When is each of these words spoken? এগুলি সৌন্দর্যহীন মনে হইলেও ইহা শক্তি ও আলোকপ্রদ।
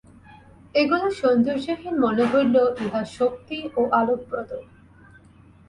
এগুলি 0.75 1.09
সৌন্দর্যহীন 1.19 1.95
মনে 2.03 2.23
হইলেও 2.31 2.67
ইহা 2.83 3.03
শক্তি 3.17 3.57
ও 3.77 3.81
আলোকপ্রদ। 3.99 4.49